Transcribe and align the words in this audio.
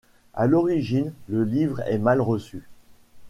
À 0.33 0.47
l'origine, 0.47 1.13
le 1.27 1.43
livre 1.43 1.81
est 1.81 1.99
mal 1.99 2.21
reçu. 2.21 2.63